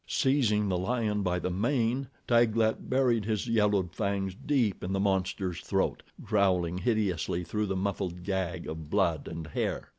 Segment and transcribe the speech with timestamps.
[0.07, 5.59] Seizing the lion by the mane, Taglat buried his yellowed fangs deep in the monster's
[5.61, 9.89] throat, growling hideously through the muffled gag of blood and hair.